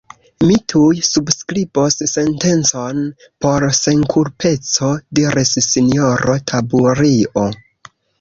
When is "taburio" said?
6.53-7.45